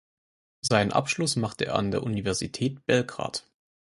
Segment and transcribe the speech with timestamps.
[0.61, 3.45] Seinen Abschluss machte er an der Universität Belgrad.